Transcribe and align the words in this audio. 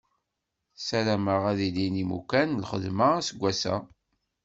Ssarameɣ 0.79 1.41
ad 1.51 1.59
ilin 1.67 1.95
yimukan 1.99 2.49
n 2.53 2.61
lxedma 2.63 3.07
aseggas-a. 3.19 3.75